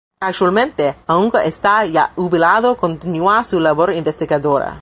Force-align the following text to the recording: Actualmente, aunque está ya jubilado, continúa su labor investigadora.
Actualmente, 0.19 0.95
aunque 1.05 1.45
está 1.45 1.85
ya 1.85 2.11
jubilado, 2.15 2.75
continúa 2.75 3.43
su 3.43 3.59
labor 3.59 3.93
investigadora. 3.93 4.79